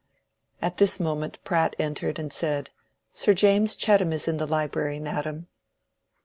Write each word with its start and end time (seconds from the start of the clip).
At 0.63 0.77
this 0.77 0.99
moment 0.99 1.37
Pratt 1.43 1.75
entered 1.77 2.17
and 2.17 2.33
said, 2.33 2.71
"Sir 3.11 3.35
James 3.35 3.75
Chettam 3.77 4.11
is 4.11 4.27
in 4.27 4.37
the 4.37 4.47
library, 4.47 4.99
madam." 4.99 5.45